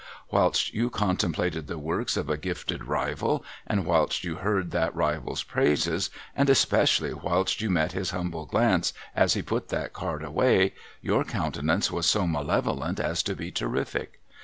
Whilst 0.31 0.73
you 0.73 0.89
contemplated 0.89 1.67
the 1.67 1.77
works 1.77 2.17
of 2.17 2.27
a 2.27 2.35
gifted 2.35 2.85
rival, 2.85 3.45
and 3.67 3.85
whilst 3.85 4.23
you 4.23 4.37
heard 4.37 4.71
that 4.71 4.95
rival's 4.95 5.43
praises, 5.43 6.09
and 6.35 6.49
especially 6.49 7.13
whilst 7.13 7.61
you 7.61 7.69
met 7.69 7.91
his 7.91 8.09
humble 8.09 8.47
glance 8.47 8.93
as 9.15 9.35
he 9.35 9.43
put 9.43 9.69
that 9.69 9.93
card 9.93 10.23
away, 10.23 10.73
your 11.03 11.23
countenance 11.23 11.91
was 11.91 12.07
so 12.07 12.25
malevolent 12.25 12.99
as 12.99 13.21
to 13.21 13.35
be 13.35 13.51
terrific. 13.51 14.19